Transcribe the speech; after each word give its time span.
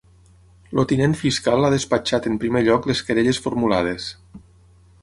El 0.81 0.87
tinent 0.91 1.13
fiscal 1.19 1.67
ha 1.67 1.71
despatxat 1.75 2.27
en 2.33 2.41
primer 2.45 2.65
lloc 2.71 2.89
les 2.93 3.07
querelles 3.11 3.45
formulades. 3.47 4.11